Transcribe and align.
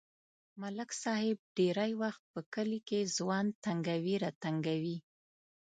ملک 0.61 0.89
صاحب 1.03 1.37
ډېری 1.57 1.91
وخت 2.01 2.23
په 2.33 2.41
کلي 2.53 2.79
کې 2.87 3.11
ځوان 3.17 3.45
تنگوي 3.63 4.15
راتنگوي. 4.23 4.97